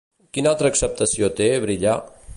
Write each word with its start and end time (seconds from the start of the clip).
Quina 0.37 0.49
altra 0.53 0.71
accepció 0.73 1.31
té 1.41 1.51
"brillar"? 1.67 1.99